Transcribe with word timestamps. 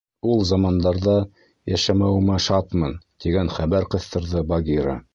—Ул 0.35 0.39
замандарҙа 0.51 1.13
йәшәмәүемә 1.73 2.39
шатмын,— 2.49 2.99
тигән 3.27 3.55
хәбәр 3.59 3.91
ҡыҫтырҙы 3.97 4.47
Багира. 4.55 5.03